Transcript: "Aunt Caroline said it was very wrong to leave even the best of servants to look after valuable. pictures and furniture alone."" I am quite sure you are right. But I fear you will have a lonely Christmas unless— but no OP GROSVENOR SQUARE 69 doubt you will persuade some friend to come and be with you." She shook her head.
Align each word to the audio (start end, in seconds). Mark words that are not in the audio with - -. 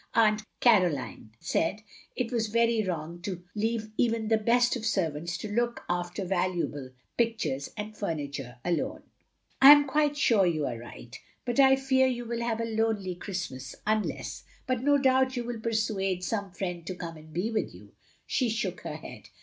"Aunt 0.15 0.41
Caroline 0.61 1.29
said 1.39 1.83
it 2.15 2.31
was 2.31 2.47
very 2.47 2.81
wrong 2.81 3.21
to 3.21 3.43
leave 3.53 3.91
even 3.97 4.29
the 4.29 4.37
best 4.39 4.75
of 4.75 4.83
servants 4.83 5.37
to 5.37 5.47
look 5.47 5.83
after 5.87 6.25
valuable. 6.25 6.89
pictures 7.19 7.69
and 7.77 7.95
furniture 7.95 8.57
alone."" 8.65 9.03
I 9.61 9.71
am 9.73 9.85
quite 9.85 10.17
sure 10.17 10.47
you 10.47 10.65
are 10.65 10.79
right. 10.79 11.19
But 11.45 11.59
I 11.59 11.75
fear 11.75 12.07
you 12.07 12.25
will 12.25 12.41
have 12.41 12.59
a 12.59 12.65
lonely 12.65 13.13
Christmas 13.13 13.75
unless— 13.85 14.43
but 14.65 14.81
no 14.81 14.95
OP 14.95 15.03
GROSVENOR 15.03 15.03
SQUARE 15.03 15.23
69 15.23 15.25
doubt 15.27 15.35
you 15.37 15.43
will 15.43 15.59
persuade 15.61 16.23
some 16.23 16.51
friend 16.51 16.87
to 16.87 16.95
come 16.95 17.15
and 17.17 17.31
be 17.31 17.51
with 17.51 17.71
you." 17.71 17.91
She 18.25 18.49
shook 18.49 18.81
her 18.81 18.95
head. 18.95 19.29